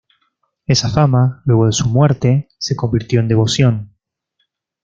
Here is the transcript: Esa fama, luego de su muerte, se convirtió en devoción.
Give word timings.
Esa 0.65 0.89
fama, 0.89 1.43
luego 1.45 1.67
de 1.67 1.73
su 1.73 1.87
muerte, 1.87 2.47
se 2.57 2.75
convirtió 2.75 3.19
en 3.19 3.27
devoción. 3.27 3.93